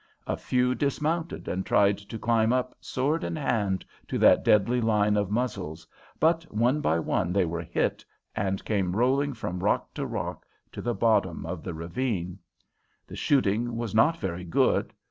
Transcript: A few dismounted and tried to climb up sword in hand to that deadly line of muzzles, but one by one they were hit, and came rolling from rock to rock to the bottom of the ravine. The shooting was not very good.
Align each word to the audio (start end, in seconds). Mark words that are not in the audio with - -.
A 0.25 0.35
few 0.35 0.73
dismounted 0.73 1.47
and 1.47 1.63
tried 1.63 1.99
to 1.99 2.17
climb 2.17 2.51
up 2.51 2.73
sword 2.81 3.23
in 3.23 3.35
hand 3.35 3.85
to 4.07 4.17
that 4.17 4.43
deadly 4.43 4.81
line 4.81 5.15
of 5.15 5.29
muzzles, 5.29 5.85
but 6.19 6.43
one 6.51 6.81
by 6.81 6.97
one 6.97 7.31
they 7.31 7.45
were 7.45 7.61
hit, 7.61 8.03
and 8.35 8.65
came 8.65 8.95
rolling 8.95 9.35
from 9.35 9.59
rock 9.59 9.93
to 9.93 10.07
rock 10.07 10.47
to 10.71 10.81
the 10.81 10.95
bottom 10.95 11.45
of 11.45 11.61
the 11.61 11.75
ravine. 11.75 12.39
The 13.05 13.15
shooting 13.15 13.77
was 13.77 13.93
not 13.93 14.17
very 14.17 14.43
good. 14.43 14.91